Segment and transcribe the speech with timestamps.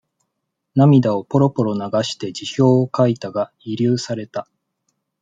[0.73, 4.47] 涙をポロポロ流して辞表を書いたが、慰留された。